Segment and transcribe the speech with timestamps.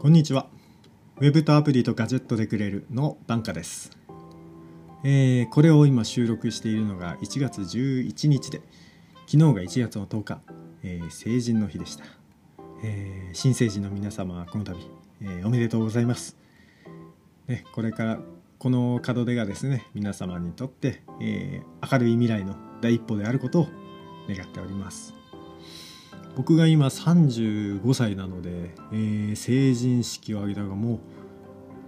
[0.00, 0.46] こんにちは。
[1.18, 3.90] ウェブとアプリとガジェットでくれるのバンカです。
[5.04, 8.62] えー、これを今収録しているのが1月11日で、
[9.26, 10.40] 昨日が1月の10日、
[10.84, 12.04] えー、成人の日でした。
[12.82, 14.78] えー、新成人の皆様、この度、
[15.20, 16.38] えー、おめでとうございます。
[17.46, 18.20] ね、これから
[18.58, 23.68] この門出がですね、皆様にとって、えー、明るい未来の第一歩であることを
[24.30, 25.19] 願っております。
[26.36, 30.98] 僕が今35歳なので、えー、成人式を挙げたのがもう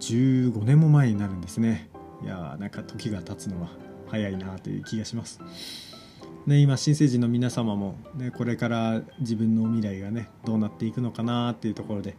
[0.01, 1.89] 15年も前になるんですね。
[2.23, 3.69] いやーなんか時が経つのは
[4.09, 5.41] 早いなという気がします。
[6.47, 12.17] ね、今新成人の皆様も、ね、これから自分の未来がねどうなっていくのかなっていうところで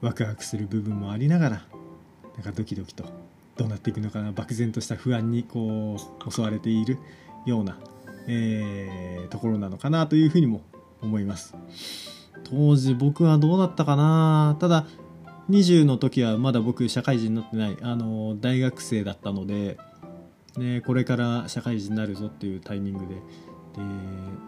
[0.00, 1.66] ワクワクする部分もありながら
[2.36, 3.04] なんかドキドキと
[3.56, 6.98] どうなっていくのかな漠然とした不安にこう襲われている
[7.44, 7.78] ような、
[8.26, 10.62] えー、ところなのかなというふうにも
[11.04, 11.54] 思います。
[12.44, 14.56] 当時僕はどうだったかな？
[14.60, 14.86] ただ
[15.48, 19.78] 20の時はまだ僕社会人になってないあの大学生だったので、
[20.56, 23.14] ね、これから社会人になるぞっていうタイミングで。
[23.14, 23.20] で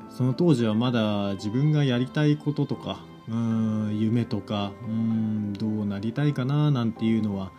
[0.08, 6.70] その当時はまだ自分がやりたいこととかうん夢とかうんどうなりたいかな？
[6.70, 7.50] なんていうのは、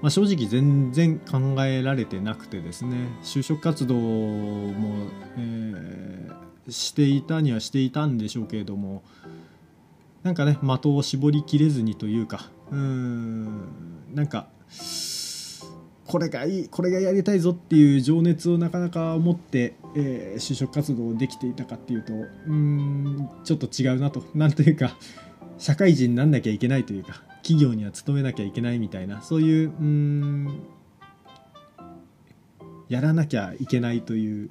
[0.00, 3.08] まあ、正直全然考えられてなくてですね。
[3.22, 9.02] 就職活動も、えーしていたにはしていたんでしょうけれども
[10.22, 14.48] なんかね的を絞りきれずにというかうんなんか
[16.06, 22.12] これがいいこれがやりたいぞっていう情熱をなかなか持って、えー、就職活動できていたかっていうと
[22.46, 24.24] うんちょっと違うなと。
[24.34, 24.96] なんというか
[25.58, 30.62] 社会人になんなきゃいけないというか企業には勤めなきゃいけないみたいなそういううん
[32.88, 34.50] やらなきゃいけないという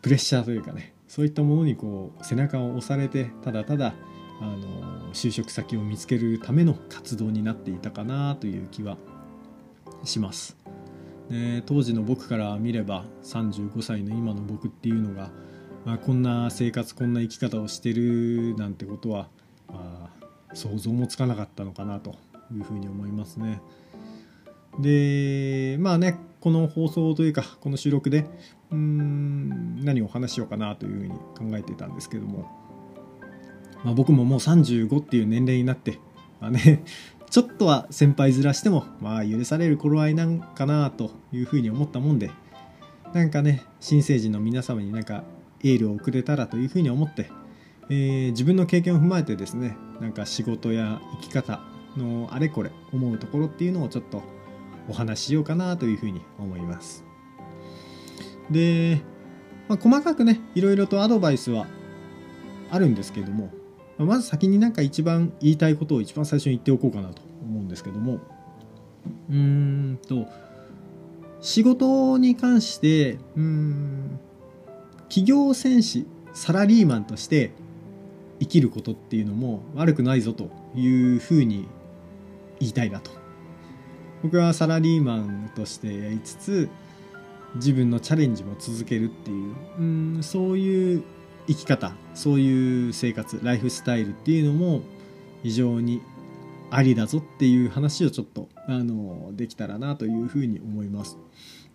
[0.00, 0.91] プレッシャーというかね。
[1.12, 3.92] そういったものにこう背中を押されてただただ
[4.40, 8.96] あの就職先を見つけるための活動になっていたかなという気は
[10.04, 10.56] します。
[11.28, 15.30] で当時の僕から見れば35歳の今の僕っていうのが、
[15.84, 19.28] まあ、こんな生活こんな生き方をしてるなんてことは、
[19.68, 20.10] ま
[20.48, 22.14] あ、想像もつかなかったのかなと
[22.54, 23.60] いうふうに思いますね。
[24.78, 28.26] でまあねこの放送というかこの収録で
[28.70, 32.50] うーん何を話しようかなというふうに考えてたんですけども、
[33.84, 35.98] まあ、僕ももう35っていう年齢になって、
[36.40, 36.82] まあね、
[37.30, 42.30] ちょっとは先輩面しても、まあ、許される頃合いなんかなというふうに思ったもんで
[43.12, 45.24] なんかね新成人の皆様になんか
[45.62, 47.30] エールを送れたらというふうに思って、
[47.88, 51.60] えー、自分の経験を踏まえてですねなんか仕事や生き方
[51.96, 54.22] のあれこれ思うところっていうのをちょっと
[54.88, 57.04] お話しようかなというふうに思います。
[58.50, 59.00] で、
[59.68, 61.66] まあ、細かくねいろいろとアドバイスは
[62.70, 63.50] あるんですけれども
[63.98, 68.20] まず先になんか一番言いたいことを一番最初に言っておこうかなと思うんですけども
[69.28, 70.26] うーんと
[71.40, 74.20] 仕事に関してうん
[75.08, 77.52] 企業戦士サラリーマンとして
[78.40, 81.68] 生きることっていうのも悪くないぞというふうに
[82.58, 83.10] 言いたいなと
[84.22, 86.68] 僕はサラリーマンとしてやりつつ
[87.56, 91.04] 自分のチャレンジも続けるっていううんそういう
[91.46, 94.82] 生き方そういう生活ライフスタイルっていうのも
[95.42, 96.02] 非常に
[96.70, 101.18] ありだぞっていう話をちょっとあのできたらなというふうに思います。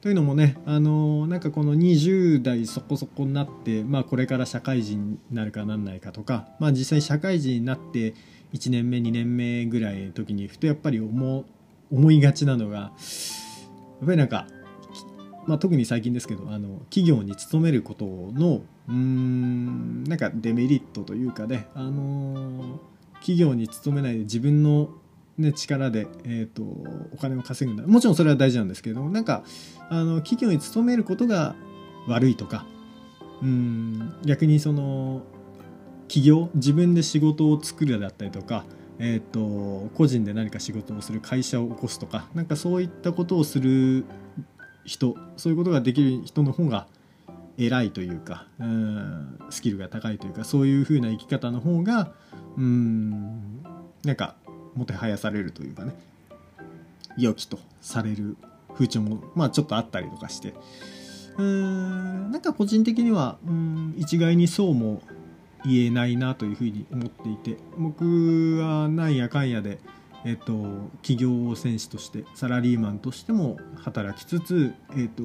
[0.01, 8.13] というのもねあのなんかこの20代そこそこになって、まあ、これから社会人になるかなんないかとか、まあ、実際社会人になって
[8.53, 11.45] 1年目2年目ぐらいの時にふとやっぱり思
[11.91, 12.91] 思いがちなのがや
[14.03, 14.47] っぱりなんか
[15.47, 22.79] まあ、特に最近ですけどあの企業に勤めることのうんなんかデメリットというかね、あの
[23.15, 24.89] 企業に勤めないで自分の、
[25.37, 26.63] ね、力で、えーと、
[27.13, 29.43] お金を稼ぐんだもちろんそれは大事なんですけどなんか
[29.89, 31.55] あの企業に勤めることが
[32.07, 32.65] 悪いとか
[33.41, 35.21] うん逆にその
[36.07, 38.65] 企業自分で仕事を作るだったりとか
[38.99, 44.05] えーと個人で何か仕事をする会社を起こすとかなんかそういったことをする
[44.85, 46.87] 人そういうことができる人の方が
[47.57, 52.11] 偉いというかうんスキルが高いというかそういう風な生き方の方が
[52.57, 53.63] うん
[54.03, 54.35] なんか
[54.75, 55.93] もてはやされるというかね
[57.17, 58.37] 良きとされる
[58.73, 60.53] 風潮もまあちょっとあったりとかして
[61.37, 65.01] うーんなんか個人的にはうん一概にそうも
[65.65, 69.79] 言えないなというふうに思っていて僕はなんやかんやで
[70.25, 75.23] えっと、企業戦士としてサラリーマンとしても働きつつ、えっと、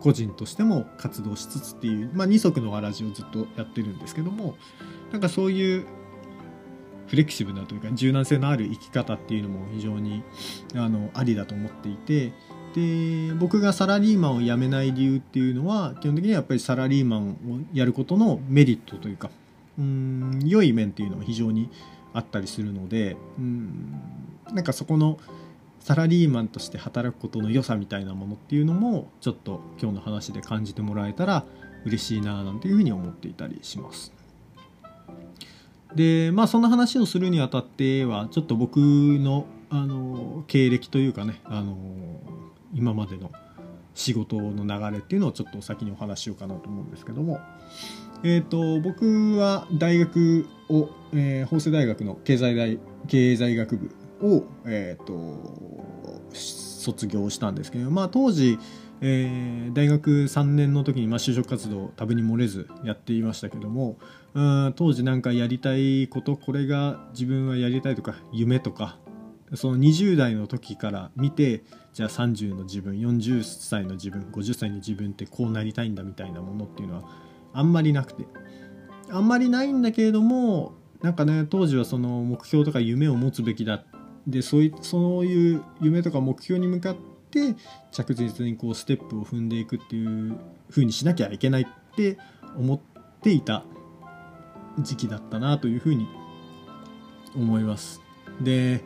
[0.00, 4.56] 個人としても活動しつつっていう、まあ、二足のわらじをずっとやってるんですけども
[5.12, 5.86] なんかそういう
[7.06, 10.24] フレキシブルなというか柔軟性のある生き方っていうのも非常に
[10.74, 12.32] あのありだと思っていて
[12.74, 17.36] で僕がサラリーマンを辞めない理由っていうのは基本的にはやっぱりサラリーマンを
[17.72, 19.30] やることのメリットというか
[19.78, 21.70] うん良い面っていうのは非常に
[22.12, 24.00] あったりするのでうん
[24.52, 25.18] なんかそこの
[25.80, 31.44] サラリーマンとして働くことの良さみたいなものっていうのもちょっと今日の話で感じてもらえたら
[31.84, 34.12] 嬉しいななんていうふうに思っていたりします。
[35.94, 41.76] でまあそんな話をするにあたってはちょっと僕のあの経歴というかねあの
[42.72, 43.30] 今までの
[43.94, 47.40] 仕事の流れっていうのをちょっと先にお話しようかなと思うんですけども、
[48.26, 53.90] えーと、僕は大学を、えー、法政大学の経済大経済学部
[54.22, 58.58] を、えーと、卒業したんですけど、まあ、当時、
[59.02, 63.98] えー、大学3年の時に、まあ、就職活動多分に漏れずやっていましたけども
[64.32, 68.98] うん当時なんかやりたいことこれが自分はやりたいとか夢とか
[69.54, 71.62] その20代の時から見て
[71.92, 77.23] じゃあ30の自分40歳の自分50歳の自分ってこうなりたいんだみたいなものっていうのは
[77.54, 78.26] あんまりなくて
[79.10, 83.84] あんまりないんだけれどもなんかね当時はその目標とか夢を持つべきだ
[84.26, 86.96] でそういそういう夢とか目標に向かっ
[87.30, 87.54] て
[87.92, 90.36] 着実にこうステップを踏んでいくっていう
[90.70, 92.18] 風にしなきゃいけないって
[92.56, 92.80] 思っ
[93.22, 93.64] ていた
[94.80, 96.08] 時期だったなというふうに
[97.36, 98.00] 思います。
[98.40, 98.82] で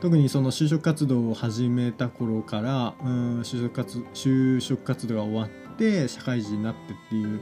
[0.00, 7.40] 特にその就職活動を始めた頃からうん就職活就職活動が終わって社会人になってっていう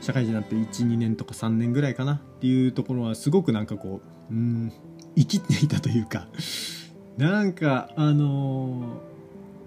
[0.00, 4.00] 社会人になって12年とか3年ぐらいかなっていうところはすごくなんかこ
[4.30, 4.72] ううん
[5.16, 6.28] 生きていたというか
[7.18, 9.02] なんかあの、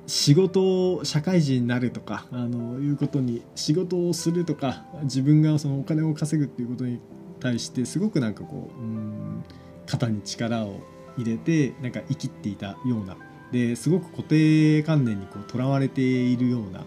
[0.07, 6.99] 仕事を社会人になるとかあのいうことに仕事をするとか自分がそのお金を稼ぐっていうことに
[7.39, 9.43] 対してすごくなんかこううん
[9.85, 10.79] 肩に力を
[11.17, 13.17] 入れてなんか生きていたような
[13.53, 16.83] ですごく固定観念にこうとらわれているような、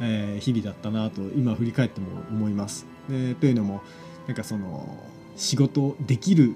[0.00, 2.86] えー、日々だったなと今振り返っても思います。
[3.08, 3.82] でというのも
[4.26, 4.96] なんかその
[5.36, 6.54] 仕事できる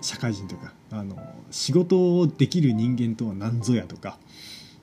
[0.00, 1.16] 社会人とかあの
[1.50, 4.18] 仕事をできる人間とは何ぞやとか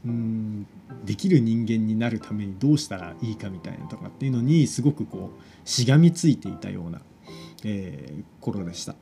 [0.06, 0.66] うん
[1.04, 7.02] できる人間になるためにどうしたらいいかみたいなとかっていうのにすごくこうしがみついていたような、
[7.64, 8.96] えー、頃でした。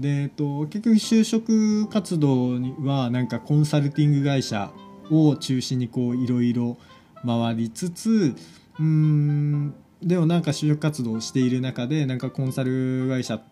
[0.00, 4.72] で、えっと、結局就職活動にはなんかコンサルティング会社
[5.10, 6.78] を中心にこういろいろ
[7.26, 8.34] 回りつつ
[8.78, 13.42] うんでもなんか就職活動をしている中でなんかコンサル会社っ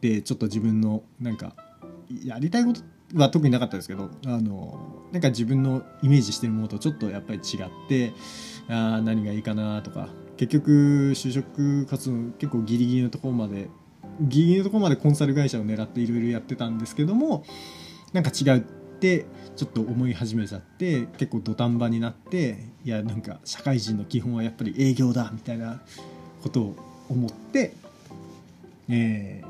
[0.00, 1.54] てちょっと自分のなんか
[2.24, 2.80] やりたいこと
[3.14, 8.12] は特になかったですけどあのなんか自分のイメージしてるものとちょっとやっぱり違って
[8.68, 10.70] あ何がいいかなとか結局
[11.14, 13.68] 就職活動結構ギリギリのところまで
[14.20, 17.44] ギリギリのところまでコンサル会社を狙っていろいろやってたんですけども
[18.12, 18.60] なんか違うっ
[18.98, 19.26] て
[19.56, 25.80] ちょっと思い始めちゃって結構土壇場になっていやなんか社会人の基本はやっぱり営業だみたいな
[26.42, 26.76] ことを
[27.08, 27.74] 思って、
[28.88, 29.42] え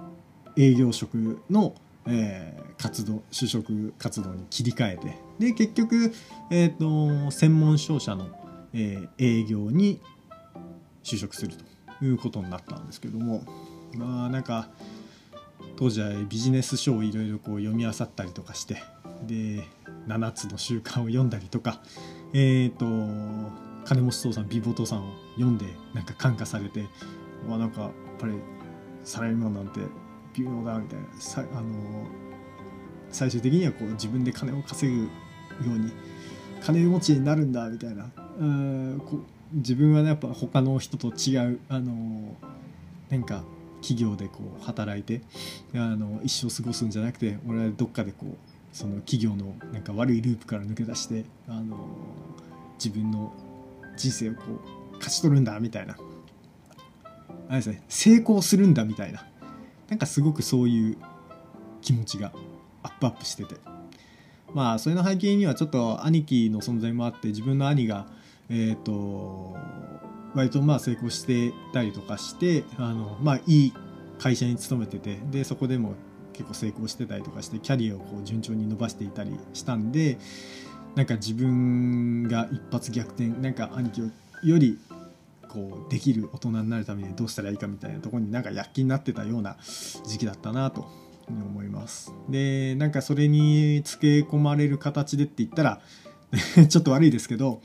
[0.57, 1.75] ー、営業職の、
[2.07, 6.13] えー、活動就職活動に切り替えてで結局、
[6.51, 8.29] えーと、専門商社の、
[8.73, 10.01] えー、営業に
[11.03, 11.55] 就職する
[11.99, 13.43] ということになったんですけども。
[13.97, 14.69] まあなんか
[15.77, 18.83] 当時はビジネス書をいろいろ読み漁ったりとかして
[19.27, 19.65] で
[20.07, 21.83] 7つの習慣を読んだりとか
[22.33, 22.85] え、ー、と
[23.85, 26.87] 金持ち父さん美貌父さんを読んでなんか感化されて
[27.49, 28.35] まあなんかやっぱり
[29.05, 29.81] サラリーマンなんて
[30.35, 31.07] 微妙だみたいな。
[31.21, 32.07] さあの
[33.11, 35.09] 最終的にはこう自分で金を稼ぐよ
[35.67, 35.93] うに
[36.61, 38.05] 金持ちになるんだみたいな。
[38.05, 39.01] う
[39.53, 42.35] 自分はねやっぱ他の人と違うあの
[43.09, 43.45] なんか
[43.81, 45.23] 企業でこう働いて
[45.75, 51.77] あの一生過ごすんじゃなくて俺はどっかでこうその企業のなんか悪いループから抜け出してあの
[52.75, 53.33] 自分の
[53.97, 54.43] 人生をこ
[54.93, 55.97] う勝ち取るんだみたいな。
[57.47, 59.25] あれですね成功するんだみたいな。
[59.89, 60.97] なんかすごくそういう
[61.83, 62.33] 気持ちが
[62.83, 63.55] アップアップしてて。
[64.53, 68.09] まあそれの背景にはちょっと兄貴の存在もあって自分の兄が
[68.49, 69.57] えっ、ー、と
[70.35, 73.73] 割とまあ成功してたりとかしてあの、まあ、いい
[74.19, 75.95] 会社に勤めててでそこでも
[76.35, 80.19] 結構成功してたりとかしてキャリアをこう順調に伸ばしていたりしたんで
[80.95, 84.01] なんか自分が一発逆転なんか兄貴
[84.43, 84.79] より
[85.49, 89.57] こうできる大人になるためにどうしたらいいかみたいなとこになんか躍起になってたような
[90.05, 90.87] 時期だったなと
[91.29, 92.13] 思います。
[92.29, 95.81] でなんかそれにつけ込まれる形でって言ったら
[96.69, 97.61] ちょっと悪いですけど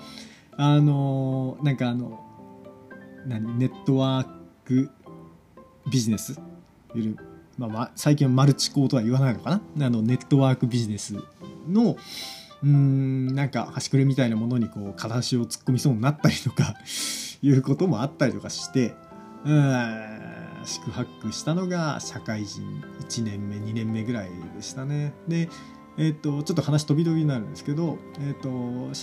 [0.55, 2.25] あのなんかあの
[3.25, 4.27] 何ネットワー
[4.65, 4.89] ク
[5.89, 6.39] ビジネス
[6.95, 7.17] いる
[7.67, 9.87] まあ、最近はマルチ校とは言わないのかな？
[9.87, 11.15] あのネットワークビジネス
[11.67, 11.97] の
[12.63, 16.75] うんなんか端くれみたいなものにこう片足を突っ込みそうになったりとか
[17.41, 18.95] いうこともあったりとかして
[19.45, 20.09] うん
[20.65, 22.61] 宿泊したのが社会人
[23.01, 25.13] 1年目2年目ぐらいでしたね。
[25.27, 25.49] で
[26.01, 28.93] えーと、ちょっと話飛び飛びになるんですけど、えーと、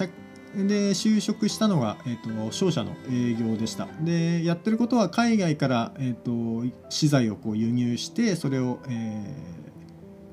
[0.65, 3.89] で就職したのが、えーと、商社の営業でした。
[4.01, 9.35] でやってることは海外から、えー、と資材をこう輸入してそれを、え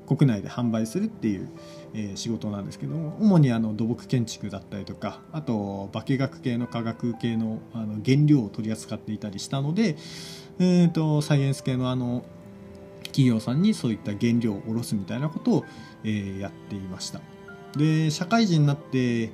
[0.06, 1.50] ー、国内で販売するっていう、
[1.92, 9.96] えー、仕事なんですけども主にあの土木建築だったりとかあと化学系の化学系のあの原料を取り扱っていたりしたので、
[10.58, 12.24] えー、とサイエンス系のあの
[13.04, 15.64] 企業さんにそういった原料を卸すみたいなことを、
[16.02, 17.20] えー、やっていました。
[17.76, 19.30] で社会人になって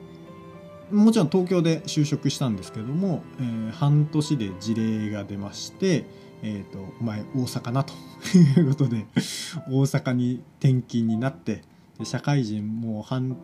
[0.93, 6.05] もちろん東京で就職したんですけども、えー、半年で事例が出まして、
[6.43, 7.93] えーと、お前大阪なと
[8.37, 9.07] いうことで
[9.71, 11.63] 大阪に転勤になって
[12.03, 13.37] 社会人もう半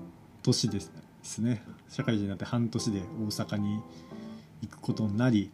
[0.43, 0.81] 年で
[1.23, 1.63] すね。
[1.89, 3.81] 社会人になって半年で大阪に
[4.63, 5.51] 行くことになり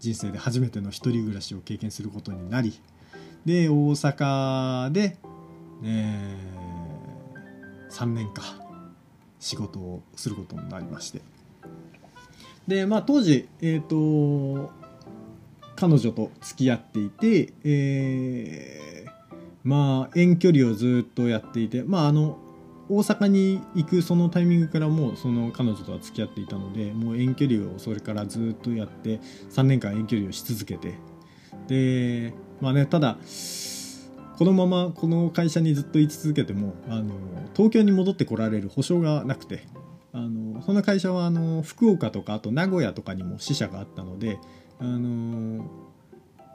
[0.00, 2.78] 人生で初めての一人暮らしを経験することになり
[3.46, 5.16] で大阪で、
[5.84, 8.44] えー、3年間
[9.38, 11.31] 仕事をすることになりまして。
[12.66, 14.70] でまあ当時えっ、ー、と
[15.76, 22.38] 彼女と付き合っていて、えー、まあ遠距離をずっとやっていてまああの
[22.88, 30.94] 大阪に行くそのタイミングからもうその彼女とは付き合っていたのでもう遠距離をそれからずっとやって3年間遠距離をし続けて
[31.68, 33.16] でまあねただ
[34.36, 37.14] このままこの会社にずっと居続けてもあの
[37.54, 39.64] 東京に戻ってこられる保証がなくて
[40.12, 44.38] あのその会社はあの福岡とかあと名古屋とかにも支社があったので
[44.78, 45.64] あの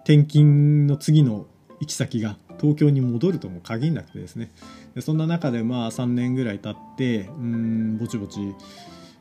[0.04, 1.48] 転勤の次の
[1.80, 4.52] 行き先が東京に戻るとも限らなくてですね。
[4.96, 8.56] でそんな中でまあ3年ぐらい経ってうんぼちぼち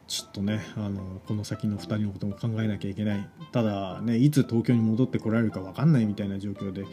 [0.06, 3.28] ちょっとねあのこの先の2人のことも考えなきゃいけない。
[3.52, 6.84] ただねいつ東京に戻ってこられるか分かんないみたいな状況で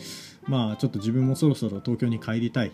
[0.47, 2.71] まあちょっと自分もそろそろ東京に帰りたい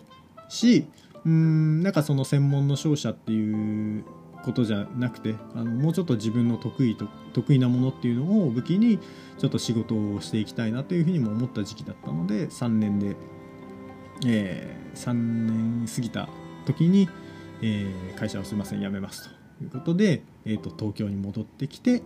[0.48, 0.86] し
[1.24, 4.04] うんなんかその専門の商社っていう
[4.44, 8.98] ことじゃなくてあのもうちょっと自分の得意と得意なものっていうのを武器に
[9.38, 13.16] ちょっと仕事をしていきたいなというふうにも思った時期だったので3年で、
[14.26, 16.28] えー、3年過ぎた
[16.66, 17.08] 時に、
[17.62, 22.02] えー、会社をすいません辞めますということで、えーと、東京に戻ってきて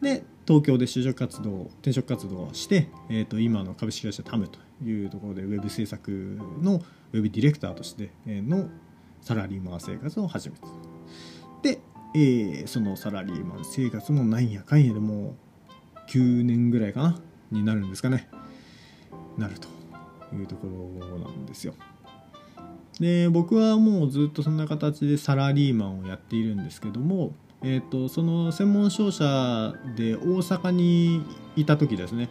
[0.00, 8.68] で東京で就職活動転職活動をして、えーと、今の株式会社タムというところでウェブ制作のウェブディレクターとしての
[9.22, 10.66] サラリーマン生活を始めた、
[12.14, 15.36] えー、そのサラリーマン生活もなんやかんやでも
[16.06, 18.28] う9年ぐらいかなになるんですかね
[19.36, 19.68] なると
[20.34, 20.68] いうとこ
[21.00, 21.74] ろなんですよ。
[23.00, 31.22] で僕はもうずっとそんな形でサラリーマンをやっているんですけども、えーと、その専門商社で大阪に
[31.56, 32.30] いた時ですね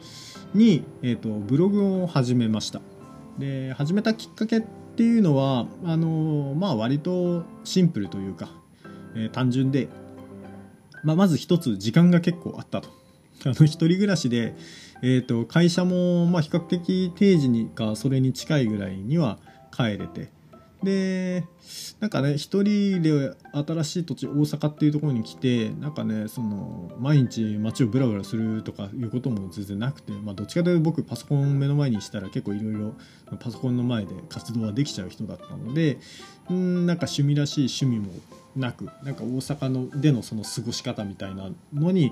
[0.53, 2.79] に、えーと、ブログを始めました
[3.37, 4.61] で始めたきっかけっ
[4.95, 8.49] ていうのはあのまあ割とシンプルというか、
[9.15, 9.87] えー、単純で、
[11.03, 12.89] まあ、まず一つ時間が結構あったと。
[13.45, 14.55] あの一人暮らしで、
[15.01, 19.39] えーと会社もまあ比較的定時にかそれに近いぐらいには
[19.71, 20.31] 帰れて。
[20.83, 21.45] で
[21.99, 32.93] なんかね一人で新しい土地大阪っていうところに来てなんかねその毎日街をブラブラするとかいうことも全然なくて、まあ、どっちかというと僕パソコン目の前にしたら結構いろいろ
[33.39, 35.99] パソコンの前で活動はできちゃう人だったので
[36.51, 38.13] んなんか趣味らしい趣味も
[38.55, 42.11] なくなんか大阪のでのその過ごし方みたいなのに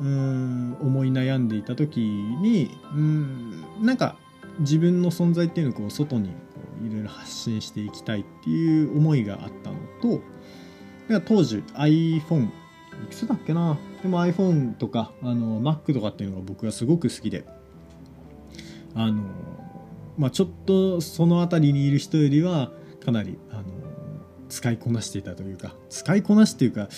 [0.00, 4.16] うん思い悩んでいた時にうんなんか
[4.60, 6.30] 自分の存在っていうのをこう外に
[6.86, 10.20] いろいろ発信していきたいっていう思いがあったのと
[11.26, 12.50] 当時 iPhone い
[13.08, 13.78] くつだっけな？
[14.02, 17.44] でも iPhone とかあの Mac とかっていうのが僕はすごく好きで
[18.94, 19.22] あの
[20.18, 22.72] まあちょっとその辺りにいる人よりは
[23.04, 23.62] かなりあの
[24.48, 26.88] 使いこなしていたというか使いこなしっていうか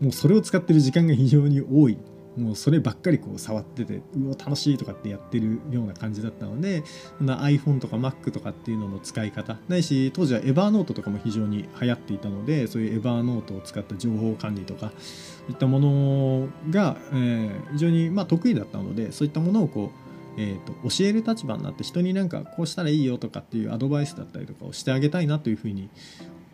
[0.00, 1.98] もうそれを使ってる時間が非常に多い。
[2.36, 6.84] もうそればっかりこう触っててうわ楽しいとかってやってるような感じだったので
[7.20, 9.58] iPhone とか Mac とかっていうのの使い方。
[9.66, 20.08] ないし当時はエバーノートとかも非常に流行っていたのでそういうエバーノートを使った情報管理とかそういったものが、えー、非常にまあ得意だったのでそういったものをこう
[20.40, 25.90] えー、と教える立場になって人になんかこうしたらいいよとかっていうアドバイスだったりとかをしてあげたいなというふうに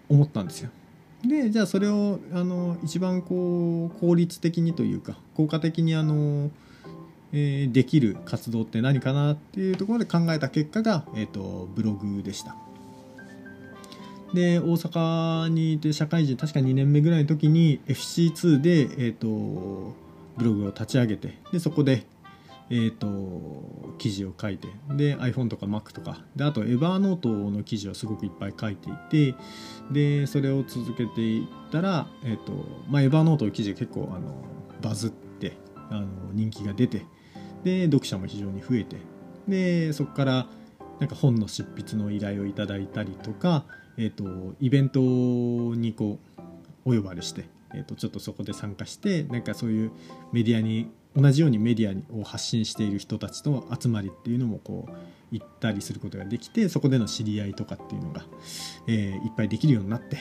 [0.09, 0.71] 思ったんですよ。
[1.27, 6.51] でじゃあそれをあの一番こう効率的にというか効果的にあの、
[7.33, 12.55] えー、できる活動って何かなっていうところで考えた結果が、えーと、ブログでした
[14.35, 19.95] で大阪にいて社会人確か2年目ぐらいの時に FC2 で、えーと
[20.37, 22.05] ブログを立ち上げてでそこで
[22.71, 28.93] えーと、記事を書いてで iPhone とか Mac とかであと Evernote の記事をすごくいっぱい書いてい
[29.33, 29.35] て
[29.91, 32.53] でそれを続けていったら、えーと
[32.89, 34.45] まあ、Evernote の記事結構あの
[34.81, 35.57] バズって
[35.91, 37.05] あの人気が出て
[37.65, 38.97] で読者も非常に増えて
[39.47, 40.47] でそこから
[41.01, 43.65] なんか本の執筆の依頼をいただいたりとか、
[43.99, 46.19] えーと、イベントにこ
[46.87, 49.93] うお呼ばれして、えーとちょっとそこで参加してなんかそういう
[50.33, 54.93] メディアに同じようにメディアを発信している人たちと集まりっていうのもこう
[55.31, 58.25] 行ったりすることができてそこでの知り合いとかっていうのが、
[58.87, 60.19] えー、いっぱいできるようになって。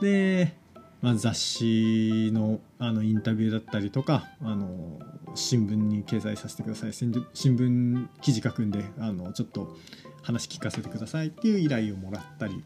[0.00, 0.56] で、
[1.00, 4.98] まあ、雑誌のあのインタビューだったりとかあの
[5.34, 6.92] 新聞に掲載させてください。
[6.92, 9.76] 新聞記事書くんであのちょっと
[10.22, 12.62] 話聞かせてくださいっていう依頼をもらったり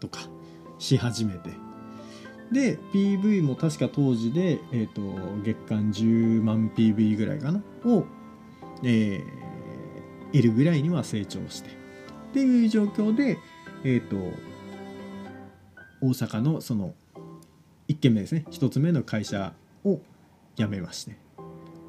[0.00, 0.20] とか
[0.78, 1.67] し始めて。
[2.52, 5.02] で PV も確か当時で、えーと、
[5.42, 8.04] 月間10万 PV ぐらいかなを、
[8.82, 9.22] えー、
[10.32, 11.70] 得るぐらいには成長して。
[11.70, 11.72] っ
[12.32, 13.38] ていう状況で、
[13.84, 14.16] えーと、
[16.00, 16.94] 大阪のその
[17.88, 20.00] 1軒目ですね1つ目の会社を
[20.56, 21.16] 辞めまして。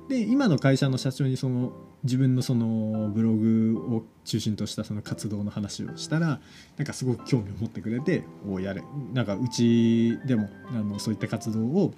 [0.10, 1.72] で今の会社の社長にその
[2.03, 6.39] 自分のそのブログを中心としたその活動の話をしたら
[6.77, 11.94] なんかすごく興味を持ってくれて「おやれ」なんかうちでもあのそういった活動を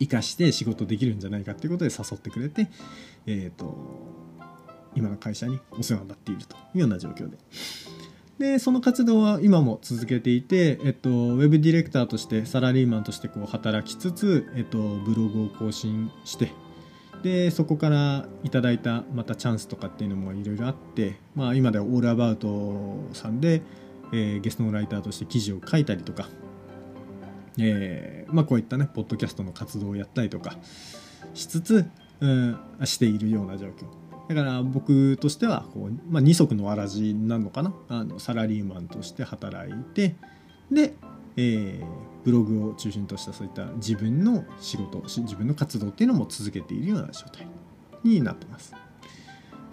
[0.00, 2.68] 生かして仕事できるんじゃないかっていうことで誘ってくれて、
[3.26, 3.76] えーと、
[4.94, 7.36] 今の会社にお世話になっているというような状況で。
[8.38, 16.50] でその活動は今も続けていて、えっと、ウェブディレクターとしてサラリーマンとしてこう働きつつ、えっと、ブログを更新して
[17.22, 23.62] でそこからいただいたまたチャンスとかっていうのもいろいろあって、まあ、今ではオールアバウトさんで、
[24.12, 26.28] えー、ゲストのライターとして記事を書いたりとか、
[27.58, 30.56] えーまあ、こういったねポッドキャストの活動をやったりとか
[31.34, 33.84] しつつ、うん、しているような状況。
[34.28, 37.74] だから僕としてはこう、まあ、二足のわらじなのかな？
[37.88, 40.14] あのサラリーマンとして働いて
[40.70, 40.94] で、
[41.36, 41.84] えー、
[42.24, 47.46] ブログを中心としたそういった自分の仕事自分の活動っていうのも続けているような状態
[48.04, 48.74] になってます。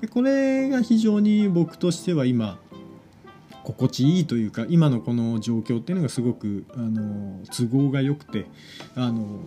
[0.01, 2.59] でこれが非常に僕としては今
[3.63, 8.45] 心地いいというか今のこの状況っていうのがすごくあの都合が良くて
[8.95, 9.39] あの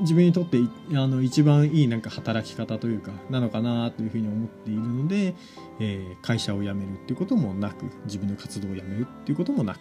[0.00, 0.58] 自分にとって
[0.94, 5.34] あの一番いいなんか働き方というかなのかなというふうに思っているので、
[5.80, 9.80] えー、会社を辞めるっていうこともなく自分の活動を辞めるっていうこともなく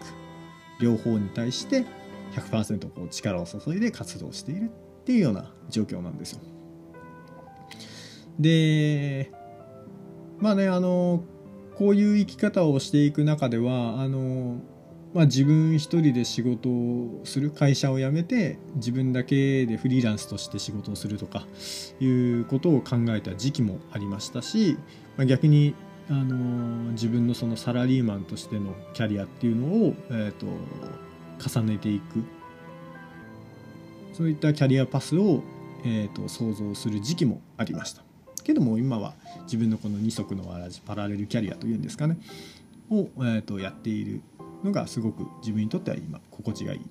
[0.79, 1.85] 両方に対して
[2.33, 4.69] 100%こう力を注いで活動している
[5.01, 6.39] っていうような状況なんですよ。
[8.39, 9.31] で
[10.39, 11.23] まあねあの
[11.77, 14.59] こういう生き方をしていく中ではあの
[15.15, 21.47] まあ、自分一人で仕事をする会社を辞めて自分だけでフリーランスとして仕事をするとか
[22.01, 24.77] いうことを考えた時期もありましたし、
[25.15, 25.73] まあ、逆に
[26.09, 30.45] あの自分のそのサラリーマンとしてのキャリアっていうのを、えーと、
[31.49, 32.23] 重ねていく。
[34.13, 35.43] そういったキャリアパスを、
[35.83, 38.03] えーと、想像する時期もありました。
[38.43, 42.17] けども今は自分のこの二足のわらじパラレルキャリアというんですかね
[42.91, 44.21] を、えーとやっている
[44.63, 46.81] のがすごく自分にとっては今心地がいい。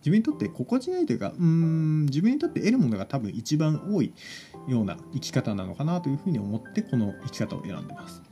[0.00, 4.12] 自分にとって心地がいいというかうん自分にとって得るものが多分一番多い
[4.68, 8.22] ような生き方なのかなというふうに思ってこの生き方を選んでます。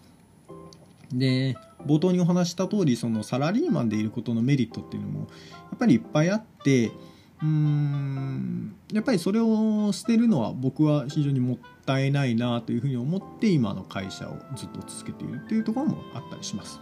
[1.13, 5.27] で冒頭にお話した通りそのサラリーマンでいることのメリットっていうのもや
[5.75, 6.93] っぱりいっぱいあって
[7.41, 16.81] うーんやっぱりそれを捨てるのは僕は非常にもったいないなというふうに思って今の会社をずっと続けているっていうところもあったりします。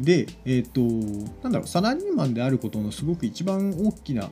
[0.00, 0.80] で、えっ、と、
[1.42, 4.30] なんだろう、サラリーマンであることのすごく一番大きな、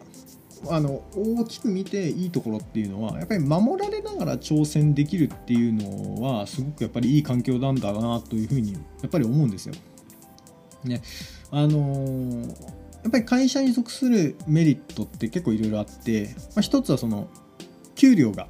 [0.68, 9.74] あの、大きく見ていいところっていうのは、やっぱり守られながら挑戦できるっていうのは、すごくやっぱりいい環境なんだなというふうに、やっぱり思うんですよ。
[10.84, 11.02] ね。
[11.50, 17.28] あのー、やっぱり会社に属するメリットって結構いろいろあって、まあ、一つはその、
[17.94, 18.48] 給料が、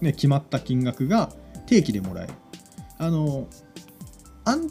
[0.00, 1.32] ね、決まった金額が
[1.66, 2.34] 定期でもらえる。
[3.00, 3.46] あの
[4.44, 4.68] 安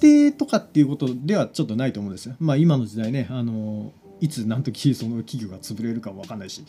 [0.00, 2.36] 定とかっていうことではちょっとないと思うんですよ。
[2.38, 6.64] まあ今の時代ね、あのいつ何時その企業が潰れるか分かんないし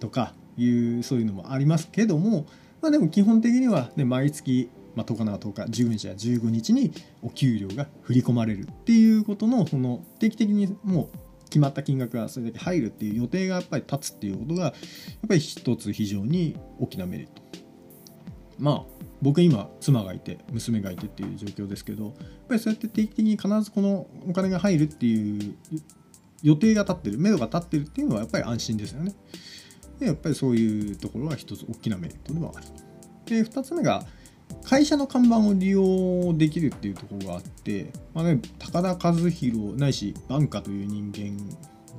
[0.00, 2.46] とかいうそういうのもありますけども、
[2.80, 6.92] まあ、でも基本的には、ね、毎月、まあ、10日なら10日15日や15日に
[7.22, 14.72] お給料が振り込まれるっていうことのその定期的にもう決まった金額がそれだけ入るっていう予定がやっぱり立つっていうことがやっ
[15.28, 17.42] ぱり一つ非常に大きなメリット
[18.58, 18.82] まあ
[19.24, 22.14] 僕今妻がいて娘がいてっていう状況ですけどやっ
[22.46, 25.56] ぱりそうやって定期的に必ずこのお金が入るっていう
[26.42, 29.14] 予定が立ってる目処が立ってるっていうのはやっぱり安心ですよね。
[29.98, 32.66] でやっぱりそういうところは一つ大きなメリットではある。
[33.24, 34.04] で2つ目が
[34.62, 41.38] 会社の看板を利用できるっていうところがあって、まあね、高田和弘ないしバンカという人間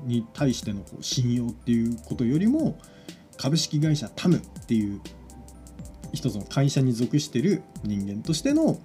[0.05, 2.77] に対してのこう信用っていうことよりも
[3.38, 5.01] 株式会社タムっていう
[6.15, 8.80] 一つの会社に属してる人間としての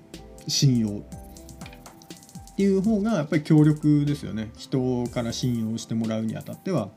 [0.47, 4.51] 信用っていう方がやっぱり強力ですよね。
[4.57, 6.91] 人から信用してもらうにあたっては。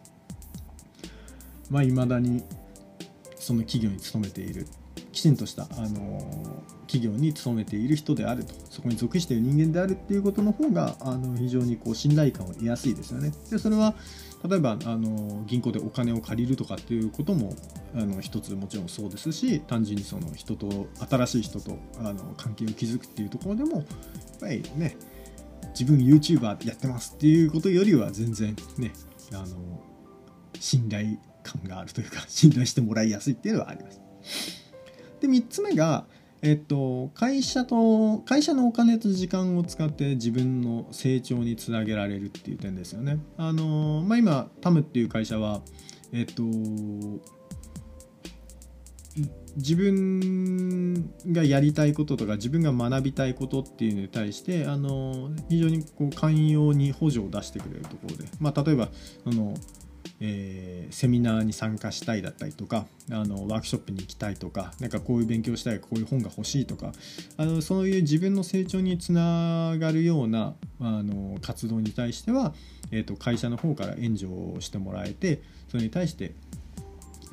[1.69, 2.43] まあいまだに
[3.37, 4.67] その企業に勤めている。
[5.11, 8.53] きちんとした、あの企業に勤めている人であると。
[8.69, 13.31] そこに属している人間であるっていうことの方があの非常にこう信頼感を得やすいですよね。
[13.49, 13.95] でそれは
[14.47, 17.55] 例えばあの銀行でお金を借りるとかっていうことも
[17.95, 23.85] あの一つもちろんそうですし単純にその人と新しい人とあの関係を築くっていうところでもやっ
[24.41, 24.97] ぱりね
[25.69, 28.91] 自分 YouTuber やってますっていうことよりは全然ね
[29.31, 29.81] あの
[30.59, 34.01] 信頼感があるというか信頼してもらいやすいっていうのはあります。
[35.21, 36.05] で3つ目が
[36.45, 43.17] えっと、会社と会社のお金と時間を使って自分の成長につなげられるっていう点ですよね。
[43.37, 45.61] あのまあ、今タムっていう会社は
[46.11, 46.43] えっと
[49.55, 58.89] 自分がやりたいこととか自分が学びたいことっていうのに対してあの非常にこう寛容に補助を出してくれるところで、まあ、例えば
[59.25, 59.53] あの
[60.25, 66.93] えー、セミナーに参加したいだったりとかあのワークショップに行きたいとか何かこういう勉強したいこういう本が欲しいとか
[67.35, 72.53] あのそういう自分の成長につながるようなあの活動に対しては、
[72.91, 76.33] えーと、会社の方から援助をしてもらえてそれに対して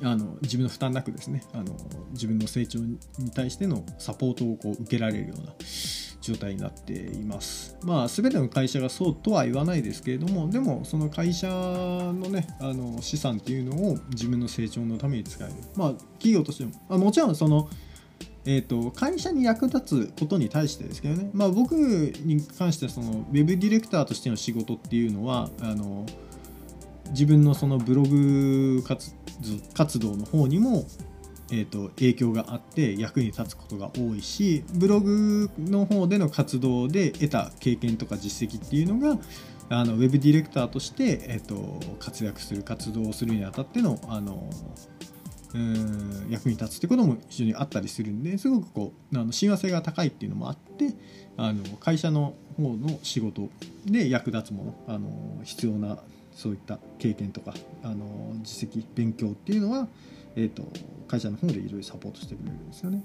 [0.03, 1.73] あの自分の負担なくですねあの
[2.11, 2.97] 自分の成長に
[3.33, 5.53] 対してのサポートをこう受けられるような
[6.21, 7.77] 状態になっています。
[7.83, 15.53] まあ、全ての会社がそうとは言わないですけれども、でも、その会社のね、あの資産っていうのを自分の成長のために使える。
[15.75, 17.67] まあ、企業としても、あ、もちろんその、
[18.45, 26.07] えーと、会社に役立つことに対してですけどね、まあ、僕に関してはそのウェブディレクターとしての仕事っていうのはあの
[27.11, 30.85] 自分のそのブログ活動の方にも
[31.51, 39.19] えーと、影響があって役に立つことが多いしブログの方での活動で得た経験とか実績っていうのが
[39.69, 44.49] あのウェブディレクターとして、えーと、活躍する活動をするにあたってのあの
[45.53, 50.93] うん役に立つってことも非常にあったりするんですごくこうあの親和性が高いっていうのもあって
[51.35, 53.49] あの会社の方の仕事
[53.85, 55.97] で役立つものあの必要な
[56.33, 59.87] そういった経験とかあの実績勉強っていうのは
[60.35, 60.63] えーと、
[61.07, 63.03] 会社の方でいろいろサポートしてくれるんですよね。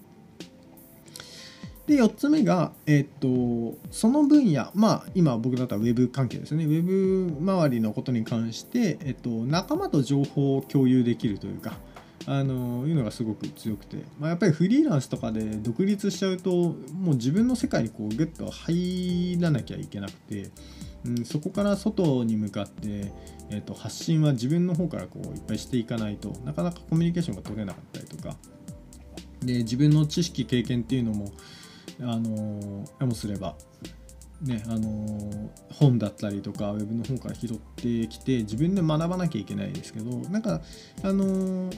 [1.86, 11.74] で4つ目が、えっ、ー、とその分野まあ今僕だったらウェブ関係ですよねウェブ周りのことに関して、えっ、ー、と、仲間と情報を共有できるというか
[12.26, 20.50] あのいうのがすごく強くて、まあ、やっぱりフリーランスとかで独立しちゃうともう自分の世界にこうグッと入らなきゃいけなくて、
[21.04, 23.12] うん、そこから外に向かって、
[23.50, 28.36] えー、と発信は自分の方からこういっぱいしていかないとなかなかコミュニケーションが取れなかったりとか。
[29.40, 31.30] で自分の知識経験っていうのも
[32.00, 33.54] あのやもすれば
[34.42, 40.60] ねあの本だったりとかウェブの方から拾ってきて自分で学ばなきゃいけないですけどなんか
[41.02, 41.70] あの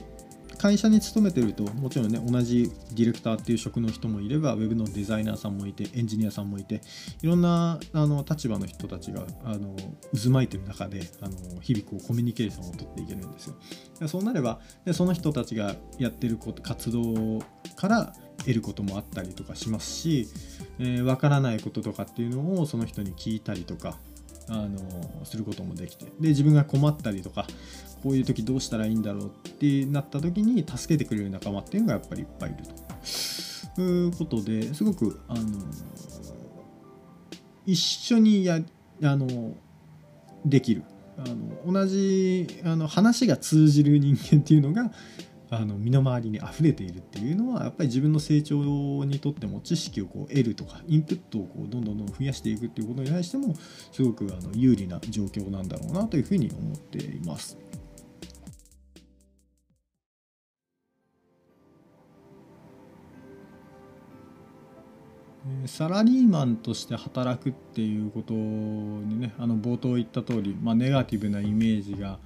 [0.57, 6.81] 会社に勤めてるともちろんね同じディレクターっていう職の人もいればウェブのデザイナーさんもいてエンジニアさんもいて
[7.21, 9.75] いろんなあの立場の人たちがあの
[10.13, 13.55] 渦巻いてる中であの日々こうコミュニケーションをとっていけるんですよ。
[14.07, 17.39] そうなればでその人たちがやってること活動
[17.75, 20.27] から得ることもあったりとかしますし、
[20.79, 23.97] えー、分からないこととかっていうのをその人に聞いたりとか
[24.49, 27.45] あのすることもできてで自分が困ったりとか
[28.03, 32.63] こういう時どうしたらいいんだろうってなった時に助けてくれる仲間っていうのがやっぱりいっぱいいる
[33.75, 35.41] ということですごくあの
[37.65, 38.59] 一緒にや
[39.03, 39.53] あの
[40.45, 40.83] できる
[41.17, 41.23] あ
[41.67, 44.91] の同じあの話が通じる人間っていうのが
[45.51, 48.55] あの身の回りに溢れているっていうのはやっぱり自分の成長
[49.05, 53.55] にとっても知識をこう得るとかインプットをこうどんどんどん増やしていくっていうことに対しても
[53.91, 57.57] すごくあの有利な状況なんだろうなというふうに思っています。
[65.65, 72.19] サラリーマンとして働くっていうことにねあの冒頭言った通り、まあ、ネガティブなイメージが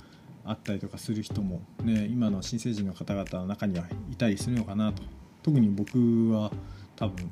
[0.46, 5.04] あったりとかする人も、ね、今の新成人の方々の中にはいたりするのかなと。
[5.44, 6.52] 特に僕は
[6.96, 7.30] 多分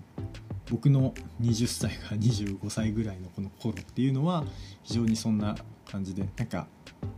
[0.69, 4.43] 僕の20歳から25歳ぐらいのこの頃っていうのは
[4.83, 6.67] 非常にそんな感じでなんか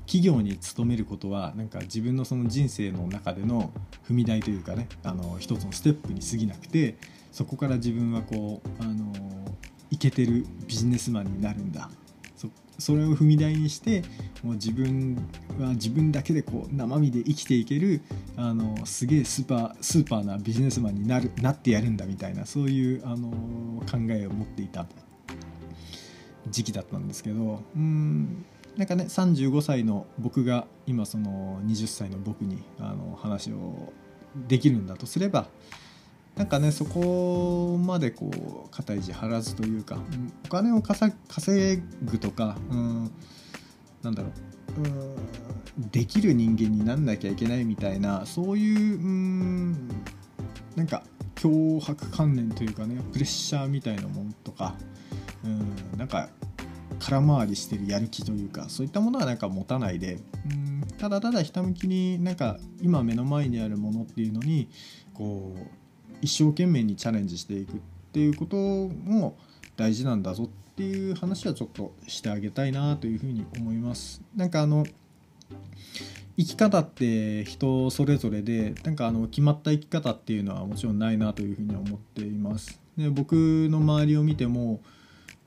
[0.06, 3.72] 企業に勤めることはなんか自分のその人生の中での
[4.08, 6.96] 踏み台というかねあの一つのステップに過ぎなくて
[7.34, 9.12] そこから自分はこうあの
[9.92, 11.90] イケてるビジネスマンになるんだ。
[12.80, 14.02] それを踏み台にして
[14.44, 15.16] もう自分
[15.60, 18.02] は自分だけでこう生身で生きていける
[18.36, 23.30] あのすげえスーパースーパーなビジネスマンになるなってやるんだみたいなそういうあの
[23.90, 24.86] 考えを持っていた
[26.50, 28.44] 時期だったんですけどうん
[28.76, 33.94] なんかね35歳の僕が今その20歳の僕にあの話を
[34.48, 35.48] できるんだとすれば
[36.36, 38.32] なんかねそこまでこ
[38.66, 40.00] う肩意地張らずというか
[40.46, 41.14] お金を稼
[42.04, 43.12] ぐとかうん
[44.02, 44.30] なんだろ
[44.78, 49.90] ううんできる人間になんなきゃいけないみたいなそういううん
[50.76, 51.04] なんか
[51.36, 54.76] 脅迫観念というかねプレッシャーみたいなものとか
[55.44, 56.30] うんなんか
[57.00, 60.20] 空回りしてるやる気というかそういったものはなんか持たないで
[60.50, 64.70] うんただただひたむきになんか今目の前にあるものっていうのに
[65.14, 65.83] こう
[66.24, 67.76] 一生懸命にチャレンジしていくっ
[68.14, 69.36] ていうことも
[69.76, 74.22] 大事なんだぞっていう話はちょっとしてあげたいなというふうに思います。
[74.36, 74.86] なんかあの
[76.38, 82.80] 生き方って人それぞれでなんかあの決まった生き方っていうのはもちろんないなというふうに思っています。
[82.98, 83.34] で僕
[83.70, 84.80] の周りを見ても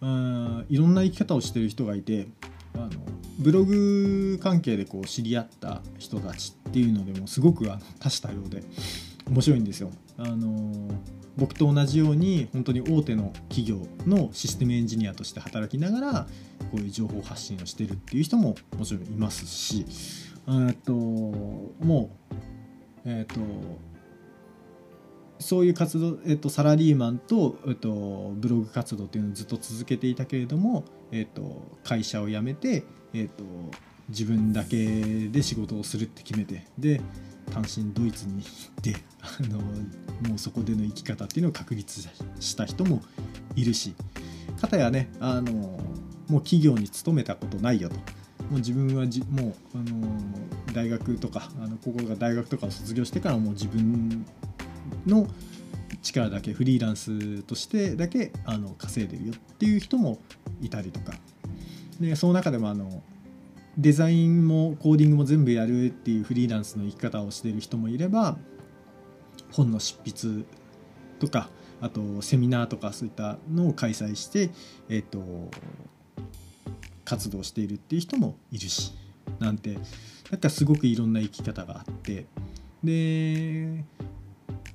[0.03, 2.29] うんいろんな生き方をしてる人がいて
[2.75, 2.91] あの
[3.39, 8.63] ブログ関係でこう知り合った人たちっていうのでもすごくあの多種多様で
[9.29, 9.91] 面白いんですよ。
[10.19, 10.89] あの
[11.37, 16.27] 僕と同じように本当に大手の企業のシステムエンジニアとして働きながら
[16.71, 19.85] こういう情報発信をしてるっていう人ももちろんいますし
[20.85, 22.11] とも
[23.05, 23.41] うえっ、と
[25.39, 33.45] そういう活動、えっと、サラリーマンと、えっと、ブログ活動っていうのをずっと続けていたけれども、えっと、会社を辞めて、えっと、
[34.09, 37.01] 自分だけで仕事をするって決めてで
[37.53, 39.59] 単身ドイツに行ってあの
[40.29, 42.09] もうそこでの生き方っていうのを確立
[42.41, 43.03] した人も
[43.55, 43.95] いるし
[44.61, 45.53] かたやねあの
[46.29, 47.97] もう企業に勤めたことないよと。
[48.51, 50.09] もう自分はじもうあの
[50.73, 54.25] 大学とかあのここが大学とかを卒業してからもう自分
[55.05, 55.27] の
[56.03, 60.19] 力だけフリーランスとしてだけあの稼いでるよっていう人も
[60.61, 61.13] いたりとか。
[62.01, 63.03] でその中でもあの
[63.79, 68.39] デザインもコーディングも全部やるっていうフリーランスの生き方をしてる人もいれば
[69.53, 70.45] 本の執筆
[71.19, 74.51] とかあとセミナーとかそういったのを開催して、
[74.89, 75.51] えーと、
[77.05, 78.95] 活動しているっていう人もいるし
[79.39, 79.79] なんて
[80.31, 82.27] なんかすごくいろんな生き方があって。
[82.85, 83.85] で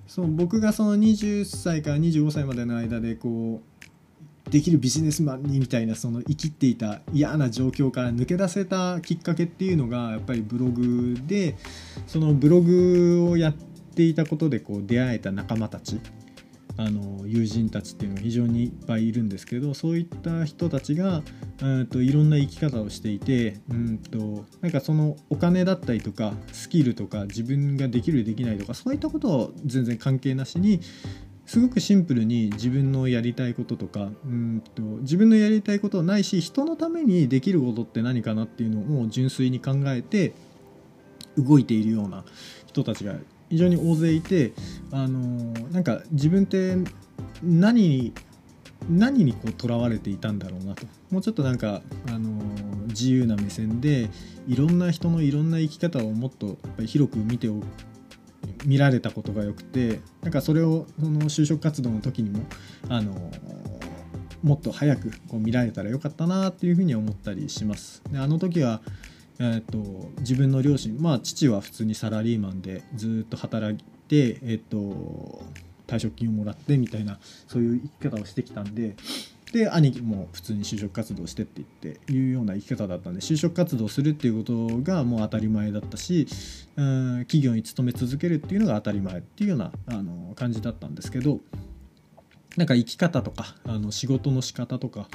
[0.07, 3.70] そう僕がその20歳から25歳までの間でこう
[4.51, 11.55] できるビジネスマンにみたいなその生きっていた嫌な状況から抜け出せたきっかけっていうのがやっぱりブログで
[12.05, 16.01] そのブログをやっていたことでこう出会えた仲間たち
[16.77, 21.21] あの友人たちっていうのが非常にいっぱいいるんですけどそういった人たちが
[21.61, 30.81] うんといろんな生き方をしていてうんとなんかそのお金だったりとかスキルとか自分ができるできないとかそういったことを全然関係なしに
[31.51, 40.31] すごくシンプルに自分のやりたいこととかうんと自分のやりたいことはないし人のためにできることって何かなっていうのを純粋に考えて
[41.37, 42.23] 動いているような
[42.67, 43.15] 人たちが
[43.49, 44.53] 非常に大勢いて
[44.93, 46.77] あのなんか自分って
[47.43, 48.13] 何に
[48.89, 50.87] 何にこう囚われていたんだろうなと。
[51.09, 52.41] もうちょっとなんか、あの
[52.87, 54.09] 自由な目線で
[54.47, 57.61] いろんな人のいろんな生き方をもっとやっぱり広く見てお
[58.65, 62.43] 見られたことがよくてなんかそれをその就職活動の時にも
[62.89, 63.31] あの
[64.43, 68.01] もっと早くこう見られたらよかったなっていうふうに思ったりします。
[68.11, 68.81] であの時は
[69.39, 75.43] えーと、自分の両親まあ父は普通にサラリーマンでずっと働いて、えーと
[75.91, 78.95] 退職金をもらってみたいなそういう生き方をしてきたんで
[79.51, 86.27] で兄貴も普通に就職活動してって言っていうような生き方だったんで就職活動するっていうことがもう当たり前だったし
[86.77, 91.39] うん企業に勤め続けるっていうのが当たり前っていうようなあの感じだったんですけど
[92.57, 95.07] なんか生き方とかあの仕事の仕方とか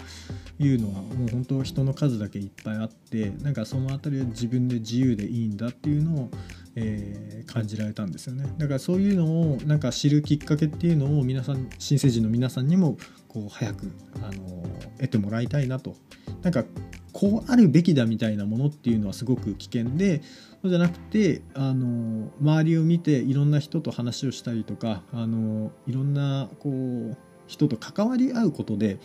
[0.59, 6.31] いうのはもう本当人の数だけいっぱいあってなんかその辺りは自分で自由でいいんだっていうのを、
[6.77, 8.47] えー、感じられたんですよね。
[8.57, 12.97] だからそういうのをなんか知るきっかけっていうのを皆さん新成人の皆さんにも
[13.37, 14.63] こう早くあの
[14.97, 15.95] 得てもらいたいなと。
[16.43, 16.65] なんか
[17.13, 20.23] こうあるべきだみたいなものっていうのはすごく危険で
[20.63, 28.99] そうじゃなくてあの周りを見ていろんな人と話をしたりとかあのいろんなこう人と関わり合うことで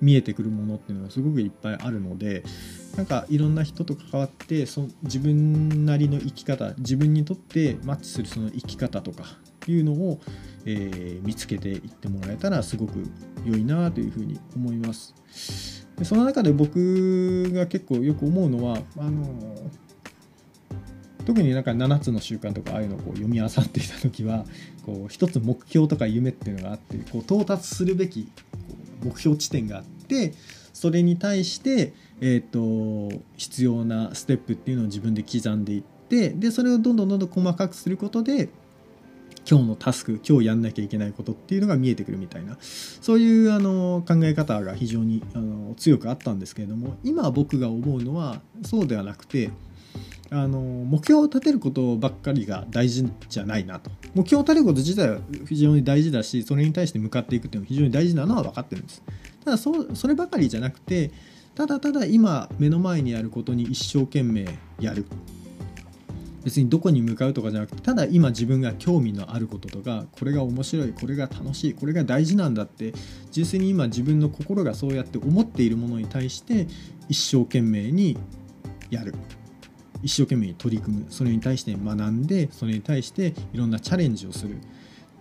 [0.00, 2.42] 見えてくるものっていうのがすごくいっぱいあるので
[2.96, 9.24] なんかいろんな人と関わってそ自分なりの生き方自分にとってマッチするその生き方とか
[9.72, 10.20] いうのを、
[10.64, 13.04] えー、見つけていってもらえたらすごく
[13.44, 15.14] 良いなというふうに思います。
[15.96, 19.24] でその中で僕が結構よく思うのはあの
[21.26, 24.44] 特になんか7つの習慣とかああいうのをこう読み漁っていた時は
[24.86, 28.28] こう一つ目標とか夢っていうのがあってこう到達するべき
[29.04, 30.32] 目標地点があって
[30.72, 38.48] それに対して、えーと、必要なステップっていうのを自分で刻んでいってでそれをどんどんどんどん細かくすることで
[39.48, 42.58] 今日のタスク今日やんなきゃいけないことっていうのが見えてくるみたいな。
[42.60, 49.50] そういうあの考え方が非常にあの強くあったんですけれども今僕が思うのはそうではなくて
[50.30, 53.90] あの目標を立てることばっかりが大事じゃないなと。
[54.14, 59.02] 目標を立てること自体は非常に大事だしそれに対して向かっていくっていうのは非常に大事なのは分かってるんです。
[59.44, 61.10] ただそそればかりじゃなくて
[61.54, 64.46] ただただ今目の前にあることに一生懸命
[64.78, 65.06] やる。
[66.48, 72.94] 別にどこに向かうとかじゃなくてただ今自分が興味のあることとかこれが面白いこれが楽しいこれが大事なんだって
[73.30, 76.66] 純粋に今自分の心がそうやって思っているものに対して
[77.10, 78.16] 一生懸命に
[78.88, 79.14] やる。
[80.02, 81.06] 一生懸命に取り組む。
[81.10, 84.56] それに対して学んでそれに対していろんなチャレンジをする。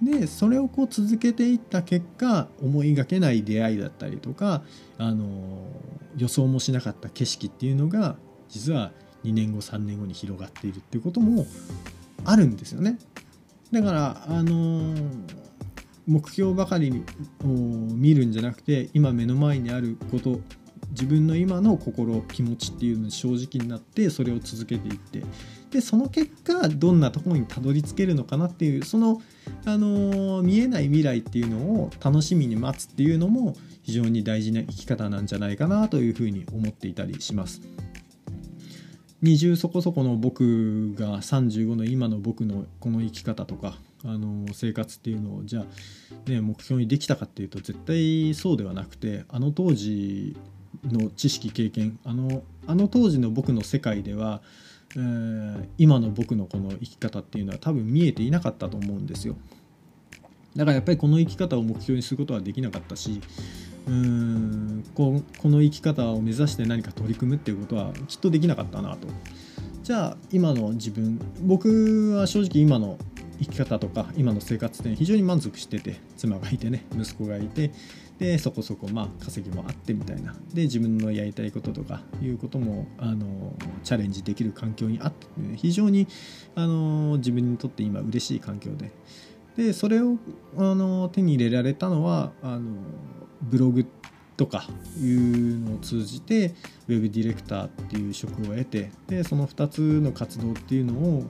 [0.01, 4.61] でそれをこう続けていった結果思いがけない出会いだったりとか
[4.97, 5.67] あの
[6.15, 8.15] 予想もしなかった景色っていうのが
[8.47, 8.91] 実は
[9.27, 11.45] 2年後3年後に広がっているっていうことも
[12.25, 12.97] あるんですよね。
[13.71, 14.95] だからあの
[16.07, 17.03] 目標ばかり
[17.43, 20.39] を見るんじゃなくて今目の前にあること
[20.91, 25.23] 自分の今の心気持ちっていうのに正直になってそれを続けていって
[25.69, 29.21] でその結果どんなところにたどり着けるのかなっていうその、
[29.65, 37.61] あのー、見えない未来っていうのを楽しみに待つっていうのも非常に大事な生き方なんじゃないかなというふうに思っていたりします。
[39.23, 50.37] 20そこそこの僕が35の今の僕のこの生き方とかあの生活っていうのをじゃあ、ね、目標にできたかっていうと絶対そうではなくてあの当時
[50.83, 54.41] の知識経験あのあの当時の僕の世界では、
[54.95, 59.35] えー、今の僕のこの生き方っていうのは多分見えていなかったと思うんですよ。
[60.55, 63.21] だからやっぱりこの生き方を目標にすることはできなかったし
[63.87, 69.07] うんここの生き方を目指して何か取り組むっていうことはきっとできなかったなと。
[69.83, 72.97] じゃあ今の自分僕は正直今の
[73.39, 77.71] 生き方とか今の生活って非常に満足してて妻がいてね息子がいて
[78.19, 80.35] でそこそこまあ稼ぎもあってみたいな。
[80.53, 86.07] で自分のやりたいこととかいうこともあのチャレンジできる環境にあって、ね、非常に
[86.55, 88.91] あの自分にとって今嬉しい環境で。
[89.55, 90.17] でそれを
[90.55, 92.75] あの手に入れられたのはあの
[93.41, 93.85] ブログ
[94.37, 94.65] とか
[95.01, 96.53] いうのを通じて
[96.87, 101.23] ウェブディレクターっていう職を得てでその2つの活動っていうのを、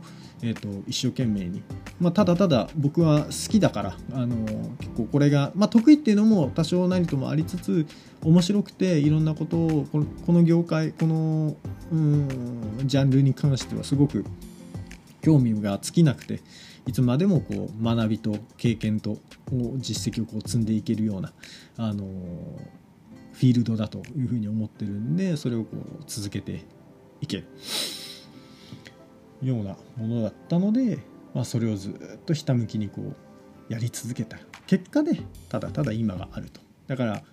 [0.44, 1.64] えーと、一生懸命に、
[2.02, 4.36] まあ、ただただ僕は好きだからあの
[4.80, 7.88] 結構これが、まあ、得意っていうのも多少なりともありつつ
[8.24, 11.56] 面白くていろんなことをこのこの業界この
[11.92, 14.26] うんジャンルに関してはすごく
[15.22, 16.42] 興味が尽きなくて
[16.88, 19.18] いつまでもこう学びと経験と
[19.78, 21.34] 実績をこう積んでいけるような
[21.78, 22.06] あの
[23.34, 26.64] フィールドだというふうに思ってるんでそれをこう続けて
[27.22, 27.46] いける
[29.44, 31.00] ようなものだったので、
[31.34, 33.16] まあ、それをずっとひたむきにこう
[33.72, 34.38] やり続けた。
[34.66, 35.20] 結果で
[35.50, 36.62] ただただ今があると。
[36.88, 37.24] だから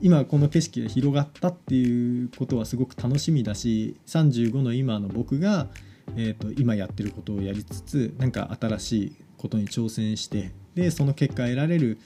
[0.00, 5.68] 今この景色が広がったっていうことはすごく楽しみだし35の今の僕が、
[6.16, 11.98] えー、と今やってることをやりつつなんか新しいことに挑戦してでその結果得られる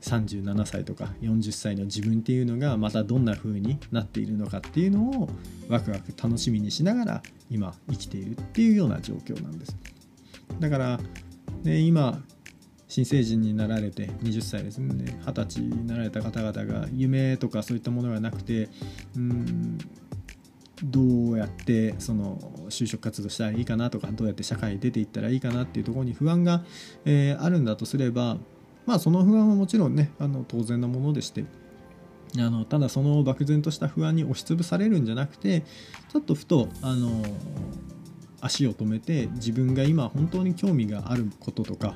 [0.00, 5.28] 37歳とか40歳の自分っていうのがまたどんな風になっているのかっていうのを
[5.68, 9.76] ワクワク楽しみにしながら今生きているっていうような状況なんです。
[10.58, 11.00] だから、
[11.62, 12.22] ね、今
[12.88, 15.18] 新成人になられて20歳ですね。
[15.24, 18.68] 20歳になられた方々が夢とかそういったものがなくて
[19.16, 19.78] うん
[20.84, 26.64] どうやってその就職活動したらいいかなとかどうやって社会に出ていったらいいかなっていうところに不安が、
[27.04, 28.38] えー、あるんだとすれば
[28.86, 31.44] まあその不安はもちろんねあの当然のものでして
[32.38, 35.62] あのただその漠然とした不安に押しつぶされるんじゃなくて
[36.12, 37.22] ちょっとふとあの
[38.40, 41.94] 足を止めて自分が今本当に興味があることとか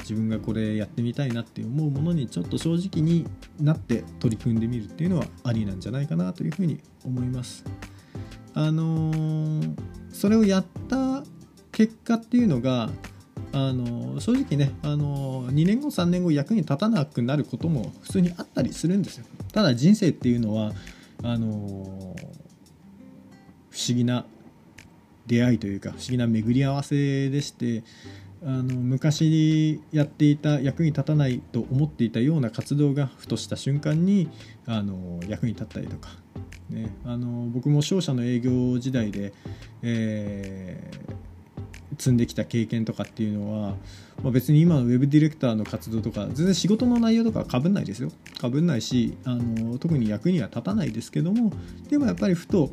[0.00, 3.26] 自分がこれやってみたいなって思うものにちょっと正直に
[3.60, 7.64] なって取り組んでみるっていうのはありなんじゃないかなというふうに思います。
[8.54, 9.74] あのー、
[10.12, 11.22] それをやった
[11.72, 12.90] 結果っていうのが
[13.52, 19.24] あの正直ねあの2年後3年後役に立たなくなることも普通にあったりするんですよ。
[19.52, 20.72] ただ人生っていうのは
[21.22, 22.16] あの
[23.70, 24.24] 不思議な
[25.26, 27.82] 出会いというか不思議な巡り合わせでして
[28.44, 34.28] あの昔やっていた役に立たないと思っていたような活動がふとした瞬間に
[34.66, 36.10] あの役に立ったりとか、
[36.70, 39.32] ね、あの僕も商社の営業時代で、
[39.82, 41.24] えー
[41.98, 43.74] 積んできた経験とかっていうのは、
[44.22, 48.10] まあ、別に今のウェブディレクターの活動とか全然仕事の内容とかかぶんないですよ。
[48.40, 51.52] かぶんないしあの特に役には立たないですけども
[51.88, 52.70] でもやっぱりふと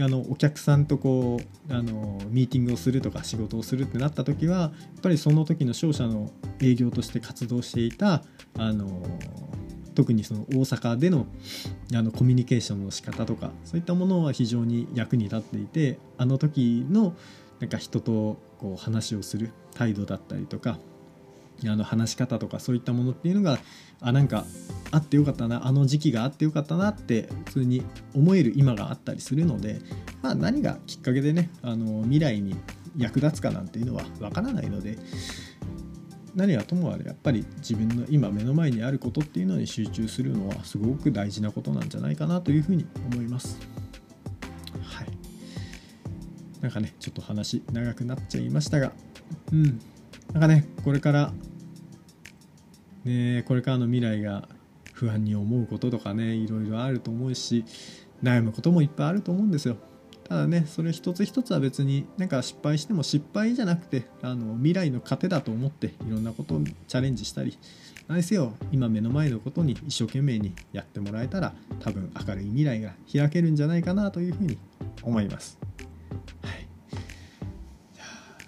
[0.00, 4.72] あのお客さんとこうあのミーティングをするとか仕事をするってなった時はやっ
[5.02, 8.24] ぱりその時の商社の営業として活動していた
[8.58, 9.06] あの
[9.94, 11.26] 特にその大阪での
[11.94, 17.14] あのコミュニケーションの仕方とかそういったものは非常に役に立っていてあの時の
[17.60, 20.78] なんか人とこう話をする態度だったりとか
[21.64, 23.58] あの話し方とかそういったものっていうのが
[24.00, 24.44] あなんか
[24.90, 27.82] あってよかったなあの時期があってよかったなって普通に
[28.14, 29.78] 思える今があったりするので、
[30.22, 32.56] まあ、何がきっかけでねあの未来に
[32.96, 34.98] 役立つかなんていうのはわからないので
[36.34, 43.58] 何はともあれやっぱり自分の今目の前にあることっていうのに集中するのはすごく大事なことなんじゃないかなというふうに思います。
[44.82, 45.08] はい。
[46.60, 48.92] なんかねちょっと話長くなっちゃいましたが。
[49.52, 49.80] うん。
[50.32, 51.32] なんかねこれから
[53.04, 54.48] ねこれからの未来が
[54.92, 57.64] 不安に思うこととかねいろいろあると思うし
[58.22, 59.76] 悩むこともいっぱいあると思うんですよ。
[60.28, 67.58] ただねそれ一つ一つは別になんか失敗しても失敗じゃなくてあの未来の糧だと思っていろんなことをチャレンジしたり
[68.08, 74.58] 何せよ今目の前のことに一生懸命にやってもらえたら多分明るい未来が開けるんじゃないかなというふうに
[75.02, 75.58] 思います。
[76.42, 76.66] はい、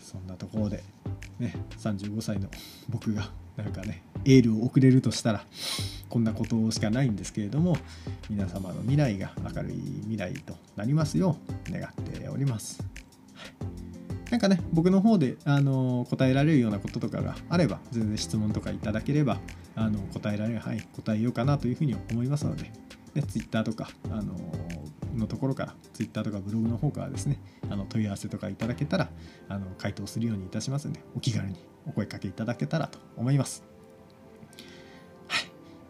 [0.01, 0.83] そんなところで、
[1.39, 2.49] ね、35歳の
[2.89, 5.45] 僕がなんかねエールを送れるとしたら
[6.09, 7.77] こんなことしかないんですけれども
[8.29, 11.37] 皆様の未来が明るい未来となりますよ
[11.69, 12.85] う願っております。
[14.31, 19.39] なんかね僕の方であの答えられるようなこととかがあれば全然質問とかいただければ
[19.77, 22.65] あの答えられる範囲答えようかなというふうに思いますので、
[23.15, 24.35] ね、Twitter とかあの
[25.15, 27.39] のところから Twitter とかブログの方からですね
[27.71, 29.11] あの問い合わせとかいただけたら
[29.49, 31.57] あの回答するようにいたしますのでお気軽に
[31.87, 33.76] お声かけいただけたらと思います。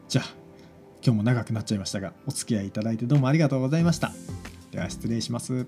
[0.09, 0.25] じゃあ
[1.05, 4.13] 今日も長くなっちゃいましたがお付き合いいただいてどうもありがとうございました。
[4.71, 5.67] では失礼します。